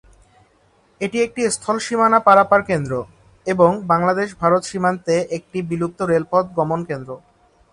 [1.01, 2.93] এটি একটি স্থল সীমানা পারাপার কেন্দ্র
[3.47, 7.09] এবং বাংলাদেশ-ভারত সীমান্তে একটি বিলুপ্ত রেলপথ গমন কেন্দ্র।